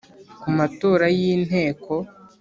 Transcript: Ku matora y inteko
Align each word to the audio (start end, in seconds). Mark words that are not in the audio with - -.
Ku 0.41 0.47
matora 0.57 1.05
y 1.17 1.19
inteko 1.33 1.93